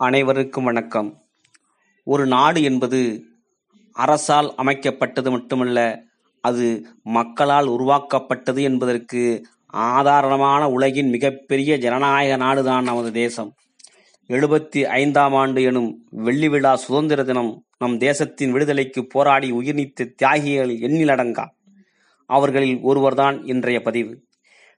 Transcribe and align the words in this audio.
அனைவருக்கும் 0.00 0.64
வணக்கம். 0.64 1.22
ஒரு 2.04 2.26
நாடு 2.26 2.62
என்பது 2.62 3.24
அரசால் 3.92 4.54
அமைக்கப்பட்டது 4.56 5.30
மட்டுமல்ல 5.30 6.02
அது 6.40 6.86
மக்களால் 7.02 7.66
உருவாக்கப்பட்டது 7.66 8.62
என்பதற்கு 8.62 9.46
ஆதாரமான 9.72 10.64
உலகின் 10.64 11.10
மிகப்பெரிய 11.10 11.78
ஜனநாயக 11.78 12.44
நாடுதான் 12.44 12.82
நமது 12.82 13.12
தேசம். 13.12 13.54
எழுபத்தி 14.28 14.82
ஐந்தாம் 14.82 15.34
ஆண்டு 15.34 15.62
எனும் 15.62 16.06
வெள்ளி 16.10 16.48
விழா 16.48 16.76
சுதந்திர 16.76 17.24
தினம் 17.24 17.64
நம் 17.78 17.98
தேசத்தின் 17.98 18.52
விடுதலைக்கு 18.52 19.06
போராடி 19.06 19.52
உயிர்நீத்த 19.52 20.14
தியாகிகள் 20.14 20.78
எண்ணிலடங்கா. 20.78 21.46
அவர்களில் 22.26 22.78
ஒருவர்தான் 22.82 23.44
இன்றைய 23.44 23.82
பதிவு. 23.82 24.24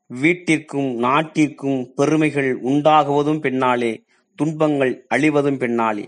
வீட்டிற்கும் 0.06 0.96
நாட்டிற்கும் 0.98 1.92
பெருமைகள் 1.94 2.60
உண்டாகுவதும் 2.62 3.40
பின்னாலே 3.40 4.04
துன்பங்கள் 4.40 4.92
அழிவதும் 5.14 5.58
பின்னாலே. 5.58 6.06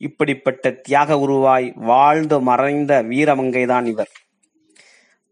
இப்படிப்பட்ட 0.00 0.70
தியாக 0.70 1.16
உருவாய் 1.16 1.66
வாழ்ந்து 1.84 2.36
மறைந்த 2.40 3.02
வீரமங்கைதான் 3.02 3.86
இவர். 3.86 4.10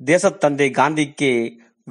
தேசத்தந்தை 0.01 0.69
காந்திக்கே 0.71 1.33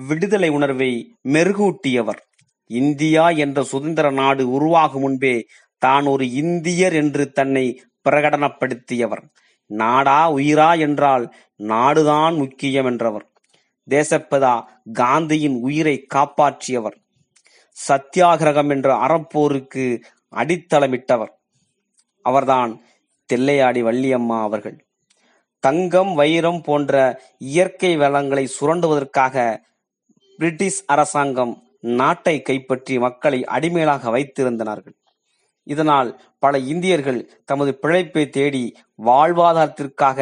விடுதலை 0.07 0.49
உணர்வை 0.49 0.91
மெருகூட்டியவர். 1.27 2.21
இந்தியா 2.70 3.29
என்ற 3.29 3.63
சுதந்திர 3.63 4.09
நாடு 4.12 4.43
உருவாகும் 4.52 5.02
முன்பே 5.02 5.35
தான் 5.77 6.05
ஒரு 6.05 6.26
இந்தியர் 6.31 6.93
என்று 6.93 7.31
தன்னை 7.31 7.65
பிரகடனப்படுத்தியவர். 8.05 9.23
நாடா 9.70 10.20
உயிரா 10.34 10.79
என்றால் 10.79 11.26
நாடுதான் 11.63 12.35
முக்கியம் 12.37 12.85
என்றவர். 12.85 13.27
தேசப்பிதா 13.90 14.55
காந்தியின் 14.93 15.57
உயிரை 15.62 15.95
காப்பாற்றியவர். 16.15 16.98
சத்தியாகிரகம் 17.77 18.70
என்ற 18.70 18.90
அறப்போருக்கு 19.07 19.85
அடித்தளமிட்டவர். 20.35 21.34
அவர்தான் 22.25 22.71
தில்லையாடி 23.29 23.82
வள்ளியம்மா 23.84 24.37
அவர்கள். 24.41 24.77
தங்கம் 25.63 26.13
வைரம் 26.13 26.62
போன்ற 26.62 26.93
இயற்கை 27.37 27.98
வளங்களை 27.98 28.46
சுரண்டுவதற்காக 28.57 29.63
பிரிட்டிஷ் 30.40 30.84
அரசாங்கம் 30.85 31.54
நாட்டை 31.79 32.41
கைப்பற்றி 32.41 32.96
மக்களை 32.99 33.40
அடிமைகளாக 33.46 34.12
வைத்திருந்தனர்கள். 34.18 34.96
இதனால் 35.68 36.09
பல 36.40 36.57
இந்தியர்கள் 36.71 37.20
தமது 37.46 37.71
பிழைப்பை 37.81 38.24
தேடி 38.29 38.63
வாழ்வாதாரத்திற்காக 39.05 40.20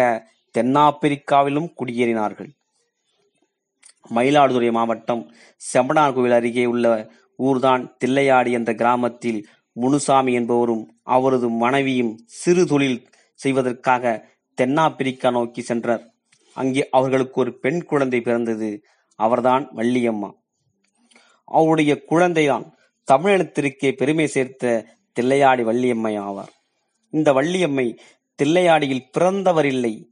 தென்னாப்பிரிக்காவிலும் 0.55 1.69
குடியேறினார்கள். 1.79 2.51
மயிலாடுதுறை 4.15 4.71
மாவட்டம் 4.71 5.23
செம்பனார்கோவில் 5.61 6.35
அருகே 6.35 6.65
உள்ள 6.65 6.87
ஊர்தான் 7.39 7.83
தில்லையாடி 8.05 8.51
என்ற 8.51 8.71
கிராமத்தில் 8.73 9.39
முனுசாமி 9.73 10.33
என்பவரும் 10.33 10.99
அவரது 11.03 11.49
மனைவியும் 11.49 12.19
சிறு 12.25 12.65
தொழில் 12.65 13.09
செய்வதற்காக 13.33 14.29
தென்னாப்பிரிக்கா 14.55 15.31
நோக்கி 15.31 15.65
சென்றனர் 15.67 16.11
அங்கே 16.53 16.89
அவர்களுக்கு 16.89 17.41
ஒரு 17.41 17.59
பெண் 17.59 17.83
குழந்தை 17.83 18.21
பிறந்தது. 18.21 18.83
அவர்தான் 19.15 19.69
வள்ளியம்மா. 19.75 20.31
அவருடைய 21.45 22.03
குழந்தைதான் 22.09 22.71
தமிழினத்திற்கே 23.11 23.91
பெருமை 23.91 24.27
சேர்த்த 24.27 24.85
தில்லையாடி 25.19 25.63
வள்ளியம்மை 25.63 26.19
ஆவார். 26.19 26.51
இந்த 27.09 27.33
வள்ளியம்மை 27.33 27.97
தில்லையாடியில் 28.43 29.09
பிறந்தவர் 29.11 29.65
இல்லை 29.65 30.11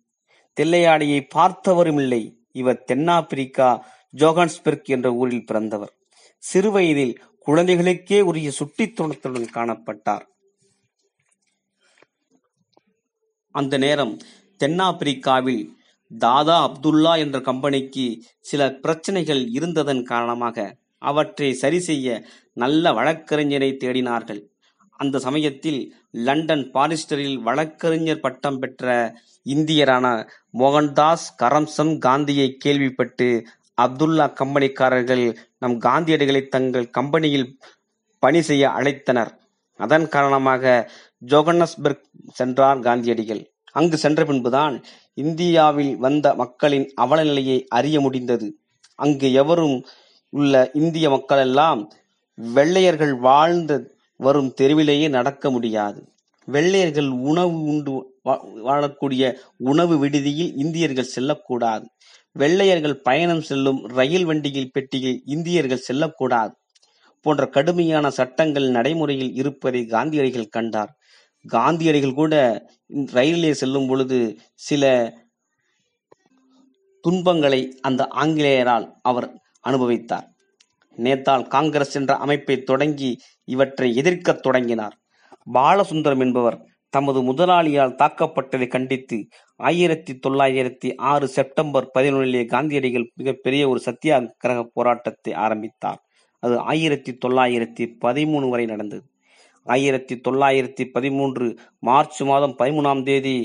தில்லையாடியை 0.61 1.27
பார்த்தவரும் 1.35 1.99
இல்லை 2.01 2.43
இவர் 2.51 2.83
தென்னாப்பிரிக்கா 2.83 3.85
ஜோகான்ஸ்பெர்க் 4.17 4.83
என்ற 4.83 5.13
ஊரில் 5.13 5.45
பிறந்தவர். 5.45 5.93
சிறுவயதில் 6.37 7.21
குழந்தைகளுக்கே 7.47 8.19
உரிய 8.21 8.49
சுட்டித்துணத்துடன் 8.59 9.47
காணப்பட்டார். 9.55 10.25
அந்த 13.55 13.75
நேரம் 13.77 14.13
தென்னாப்பிரிக்காவில் 14.59 15.63
தாதா 16.11 16.57
அப்துல்லா 16.67 17.13
என்ற 17.17 17.37
கம்பெனிக்கு 17.41 18.05
சில 18.39 18.61
பிரச்சனைகள் 18.83 19.41
இருந்ததன் 19.47 20.03
காரணமாக 20.03 20.57
அவற்றை 21.01 21.49
சரி 21.53 21.79
செய்ய 21.79 22.07
நல்ல 22.53 22.91
வழக்கறிஞரை 22.91 23.69
தேடினார்கள். 23.83 24.41
அந்த 24.99 25.19
சமயத்தில் 25.19 25.79
லண்டன் 26.11 26.63
பாரிஸ்டரில் 26.73 27.37
வழக்கறிஞர் 27.41 28.19
பட்டம் 28.19 28.59
பெற்ற 28.59 28.87
இந்தியரான 29.45 30.05
மோகன்தாஸ் 30.57 31.27
கரம்சம் 31.43 31.93
காந்தியை 31.97 32.47
கேள்விப்பட்டு 32.57 33.29
அப்துல்லா 33.83 34.25
கம்பெனிக்காரர்கள் 34.41 35.23
நம் 35.63 35.77
காந்தியடிகளை 35.87 36.41
தங்கள் 36.55 36.87
கம்பெனியில் 36.97 37.47
பணி 38.23 38.41
செய்ய 38.49 38.63
அழைத்தனர். 38.77 39.31
அதன் 39.79 40.07
காரணமாக 40.15 40.63
ஜோகன்னஸ்பர்க் 41.31 42.05
சென்றார் 42.39 42.79
காந்தியடிகள். 42.87 43.41
அங்கு 43.71 43.97
சென்ற 43.97 44.21
பின்புதான் 44.25 44.75
இந்தியாவில் 45.23 45.93
வந்த 46.05 46.27
மக்களின் 46.41 46.87
அவலநிலையை 47.01 47.57
அறிய 47.77 47.97
முடிந்தது. 47.99 48.47
அங்கு 48.99 49.27
எவரும் 49.41 49.77
உள்ள 50.33 50.55
இந்திய 50.81 51.05
மக்களெல்லாம் 51.09 51.81
வெள்ளையர்கள் 52.35 53.13
வாழ்ந்த 53.27 53.71
வரும் 54.25 54.51
தெருவிலேயே 54.61 55.07
நடக்க 55.17 55.51
முடியாது. 55.51 55.99
வெள்ளையர்கள் 56.47 57.09
உணவு 57.31 57.57
உண்டு 57.71 57.93
வாழக்கூடிய 58.67 59.23
உணவு 59.69 59.95
விடுதியில் 59.97 60.51
இந்தியர்கள் 60.63 61.13
செல்லக்கூடாது. 61.15 61.85
வெள்ளையர்கள் 62.31 63.01
பயணம் 63.01 63.41
செல்லும் 63.41 63.87
ரயில் 63.87 64.25
வண்டியில் 64.25 64.71
பெட்டியில் 64.71 65.21
இந்தியர்கள் 65.25 65.77
செல்லக்கூடாது 65.77 66.55
போன்ற 67.21 67.45
கடுமையான 67.47 68.09
சட்டங்கள் 68.09 68.69
நடைமுறையில் 68.69 69.33
இருப்பதை 69.33 69.85
காந்தியடிகள் 69.85 70.47
கண்டார். 70.47 70.91
காந்தியடிகள் 71.47 72.13
கூட 72.13 72.65
ரயிலிலே 72.89 73.51
செல்லும் 73.51 73.87
பொழுது 73.87 74.37
சில 74.55 75.13
துன்பங்களை 77.01 77.77
அந்த 77.81 78.07
ஆங்கிலேயரால் 78.15 78.87
அவர் 79.01 79.41
அனுபவித்தார். 79.59 80.27
நேத்தால் 80.97 81.47
காங்கிரஸ் 81.47 81.95
என்ற 81.95 82.15
அமைப்பை 82.15 82.61
தொடங்கி 82.61 83.17
இவற்றை 83.43 83.95
எதிர்க்கத் 83.95 84.41
தொடங்கினார். 84.41 84.95
பாலசுந்தரம் 85.53 86.19
என்பவர் 86.19 86.70
தமது 86.93 87.19
முதலாளியால் 87.21 87.97
தாக்கப்பட்டதை 88.01 88.67
கண்டித்து 88.67 89.17
ஆயிரத்தி 89.59 90.13
தொள்ளாயிரத்தி 90.27 90.89
ஆறு 91.11 91.27
செப்டம்பர் 91.27 91.87
பதினொன்றிலே 91.93 92.43
காந்தியடிகள் 92.45 93.05
மிகப்பெரிய 93.15 93.69
ஒரு 93.69 93.79
சத்தியாகிரக 93.85 94.61
போராட்டத்தை 94.73 95.33
ஆரம்பித்தார். 95.45 95.99
அது 96.43 96.55
ஆயிரத்தி 96.71 97.11
தொள்ளாயிரத்தி 97.25 97.85
பதிமூணு 98.05 98.49
வரை 98.49 98.65
நடந்தது. 98.65 99.03
ஆயிரத்தி 99.67 100.15
தொள்ளாயிரத்தி 100.27 100.83
பதிமூன்று 100.95 101.47
மார்ச் 101.79 102.21
மாதம் 102.21 102.55
பதிமூணாம் 102.59 103.03
தேதி 103.03 103.35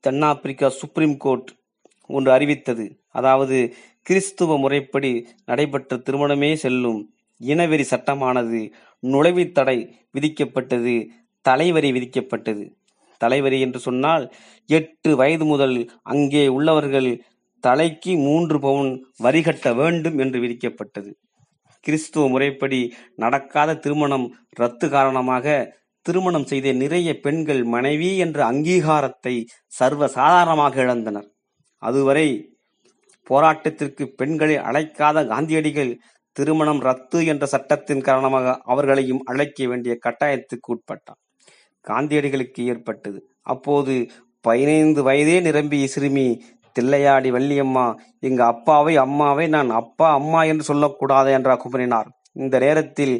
தென்னாப்பிரிக்கா 0.00 0.68
சுப்ரீம் 0.80 1.16
கோர்ட் 1.16 1.50
ஒன்று 2.10 2.30
அறிவித்தது. 2.32 2.84
அதாவது 3.18 3.56
கிறிஸ்துவ 4.06 4.58
முறைப்படி 4.58 5.12
நடைபெற்ற 5.44 5.96
திருமணமே 5.96 6.52
செல்லும் 6.64 7.00
இனவெறி 7.40 7.84
சட்டமானது 7.90 8.60
நுழைவுத் 9.02 9.56
தடை 9.58 9.78
விதிக்கப்பட்டது. 10.16 10.94
தலைவரி 11.44 11.90
விதிக்கப்பட்டது. 11.96 12.64
தலைவரி 13.20 13.58
என்று 13.60 13.78
சொன்னால் 13.78 14.24
எட்டு 14.68 15.10
வயது 15.16 15.44
முதல் 15.44 15.76
அங்கே 16.02 16.44
உள்ளவர்கள் 16.48 17.10
தலைக்கு 17.64 18.12
மூன்று 18.26 18.56
பவுன் 18.58 18.90
வரி 19.24 19.40
கட்ட 19.42 19.68
வேண்டும் 19.72 20.18
என்று 20.18 20.38
விதிக்கப்பட்டது. 20.40 21.10
கிறிஸ்துவ 21.86 22.24
முறைப்படி 22.28 22.80
நடக்காத 23.14 23.76
திருமணம் 23.84 24.26
ரத்து 24.60 24.86
காரணமாக 24.88 25.56
திருமணம் 26.06 26.46
செய்த 26.46 26.72
நிறைய 26.72 27.08
பெண்கள் 27.20 27.62
மனைவி 27.74 28.10
என்ற 28.24 28.38
அங்கீகாரத்தை 28.50 29.34
சர்வ 29.78 30.08
சாதாரணமாக 30.18 30.74
இழந்தனர். 30.84 31.28
அதுவரை 31.82 32.28
போராட்டத்திற்கு 33.30 34.04
பெண்களை 34.20 34.56
அழைக்காத 34.68 35.26
காந்தியடிகள் 35.26 35.92
திருமணம் 36.36 36.80
ரத்து 36.88 37.18
என்ற 37.26 37.44
சட்டத்தின் 37.46 38.06
காரணமாக 38.08 38.56
அவர்களையும் 38.64 39.24
அழைக்க 39.24 39.66
வேண்டிய 39.66 39.94
கட்டாயத்துக்கு 40.06 40.70
உட்பட்டார். 40.74 41.20
காந்தியடிகளுக்கு 41.84 42.62
ஏற்பட்டது. 42.72 43.18
அப்போது 43.42 43.94
பதினைந்து 44.44 45.00
வயதே 45.02 45.36
நிரம்பிய 45.40 45.86
சிறுமி 45.86 46.26
தில்லையாடி 46.76 47.30
வள்ளியம்மா 47.36 47.84
எங்க 48.28 48.40
அப்பாவை 48.44 48.94
அம்மாவை 48.96 49.46
நான் 49.48 49.70
அப்பா 49.80 50.08
அம்மா 50.12 50.40
என்று 50.44 50.64
சொல்லக்கூடாது 50.64 51.30
என்றார் 51.32 51.62
குமரினார் 51.64 52.08
இந்த 52.32 52.56
நேரத்தில் 52.58 53.14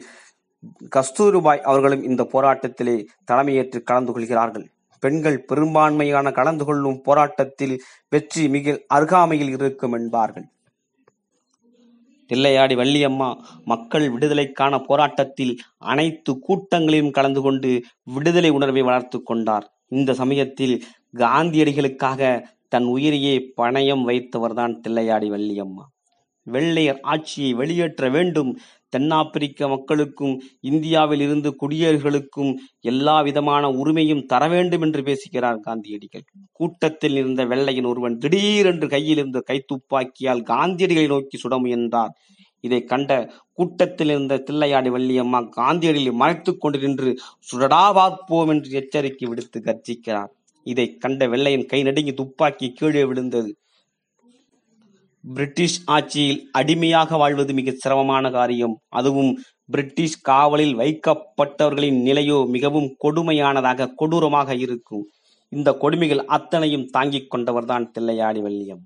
கஸ்தூரிபாய் 0.96 1.64
அவர்களும் 1.70 2.02
இந்த 2.02 2.22
போராட்டத்திலே 2.32 2.96
தலைமையேற்று 3.30 3.80
கலந்து 3.82 4.12
கொள்கிறார்கள். 4.12 4.66
பெண்கள் 5.02 5.38
பெரும்பான்மையான 5.46 6.28
கலந்து 6.30 6.64
கொள்ளும் 6.64 7.00
போராட்டத்தில் 7.04 7.74
வெற்றி 8.08 8.44
மிக 8.48 8.76
அருகாமையில் 8.96 9.52
இருக்கும் 9.56 9.92
என்பார்கள். 9.92 10.46
தில்லையாடி 12.32 12.74
வள்ளியம்மா 12.74 13.28
மக்கள் 13.64 14.06
விடுதலைக்கான 14.10 14.78
போராட்டத்தில் 14.78 15.58
அனைத்து 15.78 16.32
கூட்டங்களிலும் 16.48 17.10
கலந்து 17.10 17.40
கொண்டு 17.40 17.70
விடுதலை 18.02 18.50
உணர்வை 18.50 18.82
வளர்த்து 18.82 19.22
கொண்டார். 19.22 19.66
இந்த 19.88 20.14
சமயத்தில் 20.14 20.82
காந்தியடிகளுக்காக 21.16 22.42
தன் 22.68 22.84
உயிரையே 22.84 23.34
பணயம் 23.56 24.02
வைத்தவர்தான் 24.08 24.74
தில்லையாடி 24.88 25.28
வள்ளியம்மா. 25.30 25.84
வெள்ளையர் 26.46 27.00
ஆட்சியை 27.02 27.54
வெளியேற்ற 27.54 28.08
வேண்டும் 28.08 28.50
தென்னாப்பிரிக்க 28.88 29.68
மக்களுக்கும் 29.68 30.34
இந்தியாவில் 30.60 31.20
இருந்து 31.20 31.56
குடியேறுகளுக்கும் 31.62 32.52
எல்லா 32.80 33.20
விதமான 33.20 33.68
உரிமையும் 33.70 34.24
தர 34.26 34.48
வேண்டும் 34.48 34.82
என்று 34.82 35.02
பேசுகிறார் 35.02 35.60
காந்தியடிகள். 35.60 36.24
கூட்டத்தில் 36.52 37.16
இருந்த 37.16 37.44
வெள்ளையன் 37.44 37.84
ஒருவன் 37.84 38.18
திடீரென்று 38.18 38.88
கையில் 38.88 39.16
இருந்த 39.16 39.42
கைத்துப்பாக்கியால் 39.46 40.42
காந்தியடிகளை 40.44 41.06
நோக்கி 41.06 41.38
சுட 41.38 41.58
முயன்றார். 41.58 42.14
இதை 42.60 42.84
கண்ட 42.84 43.10
கூட்டத்தில் 43.52 44.08
இருந்த 44.08 44.42
தில்லையாடி 44.50 44.90
வள்ளியம்மா 44.90 45.40
காந்தியடிகளை 45.56 46.12
மறைத்துக் 46.12 46.60
கொண்டு 46.60 46.78
நின்று 46.78 47.18
சுடடா 47.52 47.92
பார்ப்போம் 47.92 48.48
என்று 48.48 48.70
எச்சரிக்கை 48.70 49.28
விடுத்து 49.28 49.60
கர்ஜிக்கிறார். 49.60 50.30
இதை 50.66 50.94
கண்ட 50.94 51.28
வெள்ளையன் 51.28 51.66
கை 51.66 51.82
நடுங்கி 51.82 52.12
துப்பாக்கி 52.12 52.72
கீழே 52.72 53.04
விழுந்தது. 53.04 53.50
பிரிட்டிஷ் 55.24 55.78
ஆட்சியில் 55.84 56.48
அடிமையாக 56.52 57.16
வாழ்வது 57.16 57.52
மிக 57.54 57.70
சிரமமான 57.76 58.30
காரியம். 58.30 58.74
அதுவும் 58.88 59.30
பிரிட்டிஷ் 59.64 60.20
காவலில் 60.20 60.74
வைக்கப்பட்டவர்களின் 60.76 61.98
நிலையோ 62.08 62.38
மிகவும் 62.48 62.88
கொடுமையானதாக 63.04 63.90
கொடூரமாக 63.94 64.54
இருக்கும். 64.54 65.04
இந்த 65.52 65.72
கொடுமைகள் 65.72 66.24
அத்தனையும் 66.36 66.86
தாங்கிக் 66.86 67.30
கொண்டவர்தான் 67.34 67.86
தில்லையாடி 67.98 68.40
வள்ளியம் 68.40 68.82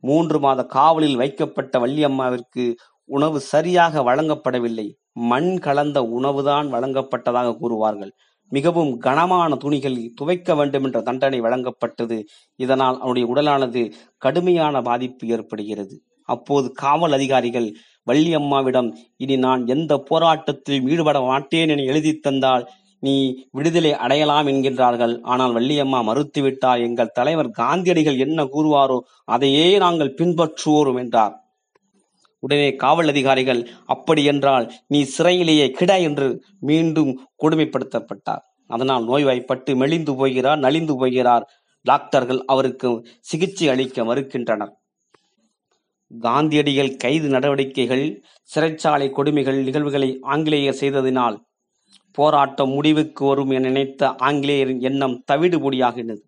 மூன்று 0.00 0.38
மாத 0.40 0.60
காவலில் 0.64 1.16
வைக்கப்பட்ட 1.16 1.78
வள்ளியம்மாவிற்கு 1.78 2.64
உணவு 3.04 3.40
சரியாக 3.40 4.02
வழங்கப்படவில்லை. 4.02 4.86
மண் 5.12 5.58
கலந்த 5.58 5.98
உணவுதான் 6.18 6.68
வழங்கப்பட்டதாக 6.74 7.56
கூறுவார்கள். 7.60 8.12
மிகவும் 8.50 8.98
கனமான 8.98 9.54
துணிகளில் 9.54 10.12
துவைக்க 10.14 10.54
வேண்டும் 10.54 10.84
என்ற 10.84 11.00
தண்டனை 11.00 11.40
வழங்கப்பட்டது. 11.40 12.22
இதனால் 12.56 12.98
அவனுடைய 12.98 13.26
உடலானது 13.32 13.92
கடுமையான 14.18 14.82
பாதிப்பு 14.82 15.26
ஏற்படுகிறது. 15.26 16.02
அப்போது 16.24 16.72
காவல் 16.72 17.12
அதிகாரிகள் 17.12 17.74
வள்ளியம்மாவிடம் 18.06 18.90
இனி 19.16 19.36
நான் 19.36 19.66
எந்த 19.66 20.04
போராட்டத்திலும் 20.10 20.88
ஈடுபட 20.88 21.20
மாட்டேன் 21.20 21.68
என 21.68 21.82
எழுதி 21.82 22.12
தந்தால் 22.18 22.68
நீ 22.98 23.14
விடுதலை 23.50 23.92
அடையலாம் 23.94 24.46
என்கின்றார்கள். 24.46 25.20
ஆனால் 25.22 25.54
வள்ளியம்மா 25.54 26.00
மறுத்துவிட்டார். 26.08 26.80
எங்கள் 26.80 27.14
தலைவர் 27.14 27.50
காந்தியடிகள் 27.50 28.18
என்ன 28.18 28.44
கூறுவாரோ 28.44 28.98
அதையே 29.24 29.78
நாங்கள் 29.78 30.16
பின்பற்றுவோரும் 30.18 30.98
என்றார். 30.98 31.39
உடனே 32.42 32.68
காவல் 32.76 33.10
அதிகாரிகள் 33.12 33.62
அப்படியென்றால் 33.86 34.66
நீ 34.86 35.00
சிறையிலேயே 35.16 35.66
கிட 35.70 35.92
என்று 36.00 36.28
மீண்டும் 36.60 37.12
கொடுமைப்படுத்தப்பட்டார். 37.42 38.44
அதனால் 38.70 39.04
நோய்வாய்ப்பட்டு 39.04 39.70
மெலிந்து 39.76 40.12
போகிறார் 40.16 40.58
நலிந்து 40.58 40.94
போகிறார் 40.96 41.46
டாக்டர்கள் 41.84 42.40
அவருக்கு 42.46 42.88
சிகிச்சை 43.20 43.68
அளிக்க 43.68 44.04
மறுக்கின்றனர். 44.04 44.72
காந்தியடிகள் 46.10 46.96
கைது 46.96 47.28
நடவடிக்கைகள் 47.28 48.04
சிறைச்சாலை 48.50 49.08
கொடுமைகள் 49.10 49.58
நிகழ்வுகளை 49.68 50.10
ஆங்கிலேயர் 50.32 50.80
செய்ததினால் 50.80 51.36
போராட்டம் 52.18 52.72
முடிவுக்கு 52.76 53.22
வரும் 53.24 53.50
என 53.50 53.64
நினைத்த 53.68 54.08
ஆங்கிலேயரின் 54.28 54.80
எண்ணம் 54.80 55.16
தவிடுபொடியாகினது 55.32 56.22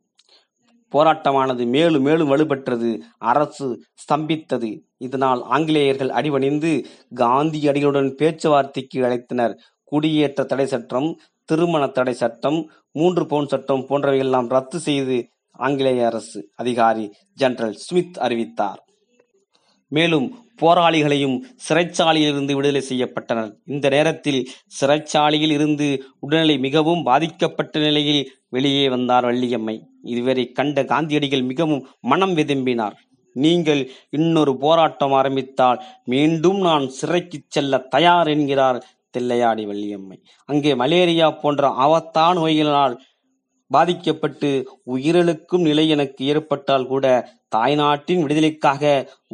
போராட்டமானது 0.93 1.67
மேலும் 1.67 2.03
மேலும் 2.03 2.31
வலுப்பெற்றது 2.31 2.91
அரசு 3.19 3.85
ஸ்தம்பித்தது. 4.03 4.71
இதனால் 4.99 5.43
ஆங்கிலேயர்கள் 5.43 6.11
அடிபணிந்து 6.11 6.85
காந்தியடிகளுடன் 7.17 8.11
பேச்சுவார்த்தைக்கு 8.11 9.01
அழைத்தனர். 9.03 9.55
குடியேற்ற 9.85 10.45
தடை 10.45 10.67
சட்டம் 10.67 11.21
திருமண 11.45 11.87
தடை 11.87 12.13
சட்டம் 12.13 12.71
மூன்று 12.93 13.27
பவுன் 13.27 13.47
சட்டம் 13.47 13.87
போன்றவையெல்லாம் 13.89 14.49
ரத்து 14.49 14.79
செய்து 14.79 15.29
ஆங்கிலேய 15.51 16.07
அரசு 16.07 16.49
அதிகாரி 16.57 17.13
ஜெனரல் 17.35 17.75
ஸ்மித் 17.75 18.19
அறிவித்தார். 18.19 18.81
மேலும் 19.89 20.27
போராளிகளையும் 20.61 21.37
சிறைச்சாலையில் 21.69 22.31
இருந்து 22.31 22.55
விடுதலை 22.55 22.83
செய்யப்பட்டனர். 22.89 23.51
இந்த 23.67 23.89
நேரத்தில் 23.89 24.49
சிறைச்சாலையில் 24.81 25.51
இருந்து 25.51 26.03
உடல்நிலை 26.21 26.59
மிகவும் 26.59 27.03
பாதிக்கப்பட்ட 27.03 27.79
நிலையில் 27.79 28.23
வெளியே 28.49 28.89
வந்தார் 28.89 29.25
வள்ளியம்மை. 29.25 29.77
இதுவரை 30.03 30.45
கண்ட 30.59 30.85
காந்தியடிகள் 30.85 31.49
மிகவும் 31.51 31.87
மனம் 32.13 32.35
விரும்பினார். 32.35 32.97
நீங்கள் 33.37 33.83
இன்னொரு 34.11 34.53
போராட்டம் 34.59 35.15
ஆரம்பித்தால் 35.21 35.79
மீண்டும் 36.05 36.59
நான் 36.61 36.85
சிறைக்கு 36.89 37.39
செல்ல 37.49 37.79
தயார் 37.95 38.29
என்கிறார் 38.29 38.79
தில்லையாடி 39.17 39.65
வள்ளியம்மை. 39.71 40.19
அங்கே 40.49 40.73
மலேரியா 40.75 41.29
போன்ற 41.43 41.69
ஆபத்தான 41.85 42.35
நோய்களினால் 42.41 42.95
பாதிக்கப்பட்டு 43.71 44.49
உயிரிழக்கும் 44.95 45.65
நிலை 45.69 45.85
எனக்கு 45.89 46.23
ஏற்பட்டால் 46.25 46.87
கூட 46.87 47.07
தாய்நாட்டின் 47.57 48.23
விடுதலைக்காக 48.23 48.83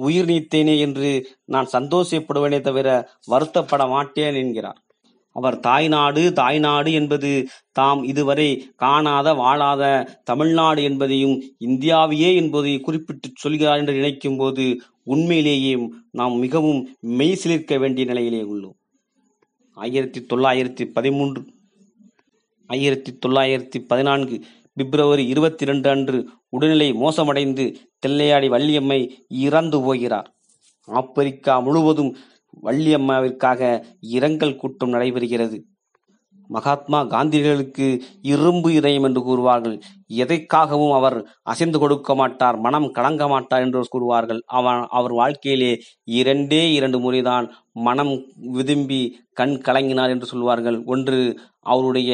உயிர் 0.07 0.29
நீத்தேனே 0.31 0.75
என்று 0.79 1.11
நான் 1.55 1.69
சந்தோஷப்படுவேனே 1.73 2.61
தவிர 2.61 2.89
வருத்தப்பட 3.31 3.89
மாட்டேன் 3.89 4.39
என்கிறார். 4.43 4.79
அவர் 5.39 5.57
தாய்நாடு 5.61 6.23
தாய்நாடு 6.33 6.91
என்பது 7.01 7.31
தாம் 7.79 8.03
இதுவரை 8.13 8.49
காணாத 8.83 9.35
வாழாத 9.43 9.83
தமிழ்நாடு 10.31 10.81
என்பதையும் 10.89 11.37
இந்தியாவையே 11.67 12.31
என்பதை 12.41 12.75
குறிப்பிட்டு 12.81 13.29
சொல்கிறார் 13.35 13.81
என்று 13.81 13.99
நினைக்கும் 14.01 14.37
போது 14.37 14.65
உண்மையிலேயே 15.15 15.75
நாம் 16.11 16.37
மிகவும் 16.45 16.81
மெய் 17.19 17.39
சிலிர்க்க 17.43 17.79
வேண்டிய 17.79 18.07
நிலையிலே 18.11 18.43
உள்ளோம். 18.53 18.77
ஆயிரத்தி 19.77 20.21
தொள்ளாயிரத்தி 20.33 20.85
பதிமூன்று 20.97 21.41
ஆயிரத்தி 22.71 23.11
தொள்ளாயிரத்தி 23.27 23.79
பதினான்கு 23.91 24.37
பிப்ரவரி 24.81 25.23
இருபத்தி 25.27 25.63
இரண்டு 25.65 25.89
அன்று 25.91 26.19
உடல்நிலை 26.57 26.89
மோசமடைந்து 27.03 27.65
தில்லையாடி 28.03 28.49
வள்ளியம்மை 28.55 28.99
இறந்து 29.47 29.79
போகிறார். 29.87 30.29
ஆப்பிரிக்கா 30.89 31.55
முழுவதும் 31.59 32.11
வள்ளியம்மாவிற்காக 32.63 33.61
இரங்கல் 34.01 34.57
கூட்டம் 34.57 34.93
நடைபெறுகிறது. 34.93 35.59
மகாத்மா 36.51 36.99
காந்திகளுக்கு 37.05 37.87
இரும்பு 38.23 38.73
இதயம் 38.73 39.03
என்று 39.03 39.21
கூறுவார்கள். 39.21 39.75
எதைக்காகவும் 40.09 40.95
அவர் 40.95 41.17
அசைந்து 41.43 41.79
கொடுக்க 41.79 42.15
மாட்டார் 42.15 42.59
மனம் 42.59 42.93
கலங்க 42.93 43.29
மாட்டார் 43.29 43.61
என்று 43.61 43.83
கூறுவார்கள். 43.95 44.41
அவன் 44.59 44.81
அவர் 44.89 45.13
வாழ்க்கையிலே 45.13 45.73
இரண்டே 46.05 46.73
இரண்டு 46.73 46.99
முறைதான் 46.99 47.49
மனம் 47.73 48.15
விதும்பி 48.57 49.03
கண் 49.33 49.57
கலங்கினார் 49.67 50.09
என்று 50.09 50.27
சொல்வார்கள். 50.27 50.79
ஒன்று 50.85 51.19
அவருடைய 51.61 52.13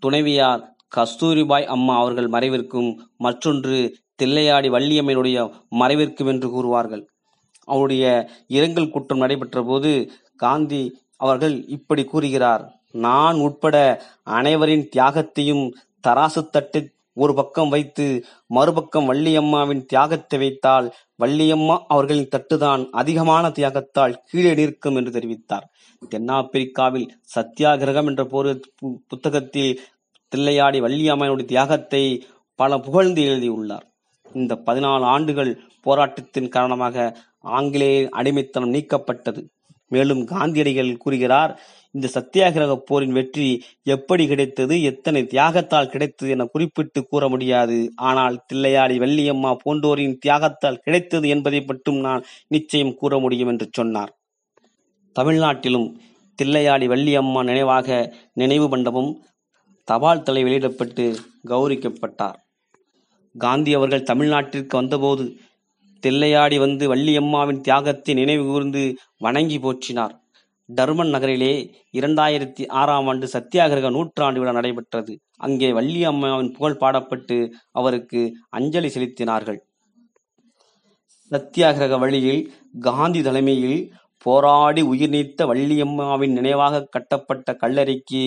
துணைவியார் 0.00 0.62
கஸ்தூரிபாய் 0.96 1.64
அம்மா 1.64 1.96
அவர்கள் 1.98 2.28
மறைவிற்கும் 2.28 2.90
மற்றொன்று 3.16 3.76
தில்லையாடி 4.22 4.68
வள்ளியம்மையினுடைய 4.68 5.38
மறைவிற்கும் 5.80 6.26
என்று 6.26 6.48
கூறுவார்கள். 6.50 7.02
அவருடைய 7.68 8.04
இரங்கல் 8.46 8.90
கூட்டம் 8.90 9.18
நடைபெற்ற 9.18 9.62
போது 9.62 9.92
காந்தி 10.36 10.82
அவர்கள் 11.16 11.54
இப்படி 11.68 12.04
கூறுகிறார் 12.04 12.64
நான் 12.90 13.36
உட்பட 13.36 13.76
அனைவரின் 14.30 14.88
தியாகத்தையும் 14.96 15.64
தராசு 16.08 16.42
தட்டு 16.50 16.80
ஒரு 17.14 17.32
பக்கம் 17.34 17.68
வைத்து 17.68 18.24
மறுபக்கம் 18.46 19.08
வள்ளியம்மாவின் 19.12 19.82
தியாகத்தை 19.84 20.38
வைத்தால் 20.38 20.86
வள்ளியம்மா 21.18 21.76
அவர்களின் 21.86 22.30
தட்டுதான் 22.36 22.82
அதிகமான 22.90 23.48
தியாகத்தால் 23.48 24.18
கீழே 24.26 24.52
நிற்கும் 24.54 24.96
என்று 24.96 25.10
தெரிவித்தார். 25.10 25.66
தென்னாப்பிரிக்காவில் 26.10 27.08
சத்தியாகிரகம் 27.34 28.06
என்ற 28.06 28.24
போர் 28.24 28.50
புத்தகத்தில் 29.08 29.80
தில்லையாடி 30.32 30.78
வள்ளியம்மையினுடைய 30.80 31.44
தியாகத்தை 31.44 32.02
பல 32.58 32.78
புகழ்ந்து 32.78 33.22
எழுதியுள்ளார். 33.22 33.86
இந்த 34.32 34.54
பதினாலு 34.66 35.06
ஆண்டுகள் 35.14 35.52
போராட்டத்தின் 35.80 36.48
காரணமாக 36.48 36.96
ஆங்கிலேய 37.44 38.08
அடிமைத்தனம் 38.10 38.74
நீக்கப்பட்டது. 38.74 39.42
மேலும் 39.88 40.22
காந்தியடிகள் 40.24 40.90
கூறுகிறார் 40.96 41.52
இந்த 41.94 42.06
சத்தியாகிரக 42.14 42.72
போரின் 42.88 43.12
வெற்றி 43.12 43.48
எப்படி 43.84 44.24
கிடைத்தது 44.26 44.74
எத்தனை 44.82 45.22
தியாகத்தால் 45.24 45.90
கிடைத்தது 45.90 46.30
என 46.30 46.44
குறிப்பிட்டு 46.44 47.00
கூற 47.04 47.28
முடியாது. 47.28 47.76
ஆனால் 48.10 48.36
தில்லையாடி 48.48 48.96
வள்ளியம்மா 48.98 49.50
போன்றோரின் 49.64 50.16
தியாகத்தால் 50.26 50.80
கிடைத்தது 50.84 51.28
என்பதை 51.28 51.60
மட்டும் 51.64 51.98
நான் 51.98 52.24
நிச்சயம் 52.48 52.94
கூற 52.94 53.18
முடியும் 53.18 53.48
என்று 53.48 53.68
சொன்னார். 53.72 54.12
தமிழ்நாட்டிலும் 55.16 55.88
தில்லையாடி 56.38 56.86
வள்ளியம்மா 56.88 57.40
நினைவாக 57.42 57.88
நினைவு 58.34 58.68
மண்டபம் 58.68 59.10
தபால் 59.88 60.22
தலை 60.22 60.42
வெளியிடப்பட்டு 60.44 61.04
கௌரிக்கப்பட்டார் 61.48 62.38
காந்தி 63.34 63.74
அவர்கள் 63.74 64.08
தமிழ்நாட்டிற்கு 64.10 64.74
வந்தபோது 64.76 65.24
தில்லையாடி 66.04 66.56
வந்து 66.58 66.84
வள்ளியம்மாவின் 66.92 67.62
தியாகத்தை 67.66 68.14
நினைவு 68.14 68.44
கூர்ந்து 68.44 68.82
வணங்கி 69.18 69.58
போற்றினார். 69.58 70.14
டர்மன் 70.68 71.12
நகரிலே 71.14 71.52
இரண்டாயிரத்தி 71.98 72.62
ஆறாம் 72.80 73.08
ஆண்டு 73.10 73.26
சத்தியாகிரக 73.32 73.88
நூற்றாண்டு 73.90 74.40
விழா 74.40 74.52
நடைபெற்றது. 74.52 75.12
அங்கே 75.36 75.68
வள்ளியம்மாவின் 75.72 76.52
புகழ் 76.56 76.80
பாடப்பட்டு 76.82 77.36
அவருக்கு 77.72 78.20
அஞ்சலி 78.58 78.90
செலுத்தினார்கள். 78.94 79.58
சத்தியாகிரக 81.30 81.98
வழியில் 81.98 82.40
காந்தி 82.80 83.20
தலைமையில் 83.22 83.78
போராடி 84.26 84.82
உயிர் 84.92 85.10
நீத்த 85.10 85.46
வள்ளியம்மாவின் 85.50 86.34
நினைவாக 86.38 86.84
கட்டப்பட்ட 86.94 87.56
கல்லறைக்கு 87.62 88.24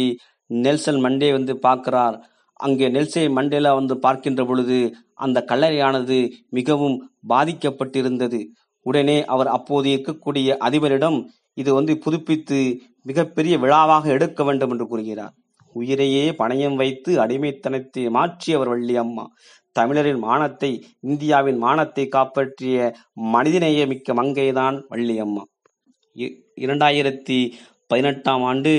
நெல்சன் 0.50 1.00
மண்டே 1.06 1.30
வந்து 1.32 1.54
பார்க்கிறார். 1.58 2.18
அங்கே 2.60 2.90
நெல்சே 2.90 3.30
மண்டேலா 3.30 3.74
வந்து 3.74 4.00
பார்க்கின்ற 4.00 4.46
பொழுது 4.46 4.78
அந்த 5.16 5.46
கல்லறையானது 5.48 6.18
மிகவும் 6.50 6.98
பாதிக்கப்பட்டிருந்தது. 7.30 8.40
உடனே 8.86 9.26
அவர் 9.26 9.48
அப்போது 9.48 9.90
இருக்கக்கூடிய 9.96 10.58
அதிபரிடம் 10.60 11.18
இது 11.54 11.74
வந்து 11.74 11.98
புதுப்பித்து 11.98 12.60
மிகப்பெரிய 13.04 13.58
விழாவாக 13.58 14.06
எடுக்க 14.08 14.44
வேண்டும் 14.44 14.70
என்று 14.70 14.88
கூறுகிறார். 14.88 15.34
உயிரையே 15.76 16.32
பணயம் 16.32 16.76
வைத்து 16.76 17.22
அடிமைத்தனத்தை 17.22 18.10
மாற்றியவர் 18.10 18.70
வள்ளியம்மா 18.70 19.26
தமிழரின் 19.76 20.20
மானத்தை 20.20 20.70
இந்தியாவின் 21.02 21.58
மானத்தை 21.58 22.08
காப்பாற்றிய 22.08 22.76
மனிதநேய 23.32 23.86
மிக்க 23.86 24.14
மங்கைதான் 24.14 24.78
வள்ளியம்மா 24.90 25.44
இ- 26.16 26.36
இரண்டாயிரத்தி 26.58 27.40
பதினெட்டாம் 27.88 28.44
ஆண்டு 28.44 28.74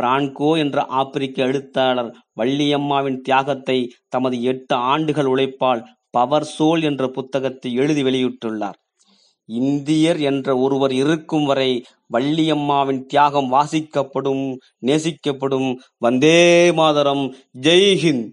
பிரான்கோ 0.00 0.58
என்ற 0.58 0.84
ஆப்பிரிக்க 0.84 1.44
எழுத்தாளர் 1.44 2.10
வள்ளியம்மாவின் 2.40 3.20
தியாகத்தை 3.20 3.78
தமது 4.08 4.42
எட்டு 4.42 4.74
ஆண்டுகள் 4.74 5.24
உழைப்பால் 5.24 5.84
பவர் 6.10 6.48
சோல் 6.58 6.82
என்ற 6.82 7.08
புத்தகத்தை 7.08 7.74
எழுதி 7.74 8.02
வெளியிட்டுள்ளார். 8.02 8.78
இந்தியர் 9.46 10.20
என்ற 10.20 10.56
ஒருவர் 10.56 10.92
இருக்கும் 10.92 11.44
வரை 11.44 11.84
வள்ளியம்மாவின் 12.12 13.00
தியாகம் 13.04 13.52
வாசிக்கப்படும் 13.52 14.56
நேசிக்கப்படும். 14.86 15.76
வந்தே 15.98 16.72
மாதரம். 16.72 17.34
ஜெய்ஹிந்த் 17.60 18.30